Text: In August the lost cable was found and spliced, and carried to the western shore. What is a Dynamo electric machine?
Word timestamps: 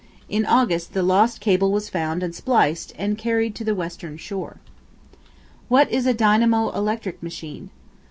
In 0.27 0.47
August 0.47 0.93
the 0.95 1.03
lost 1.03 1.39
cable 1.39 1.71
was 1.71 1.87
found 1.87 2.23
and 2.23 2.33
spliced, 2.33 2.91
and 2.97 3.19
carried 3.19 3.53
to 3.53 3.63
the 3.63 3.75
western 3.75 4.17
shore. 4.17 4.57
What 5.67 5.91
is 5.91 6.07
a 6.07 6.13
Dynamo 6.15 6.71
electric 6.71 7.21
machine? 7.21 7.69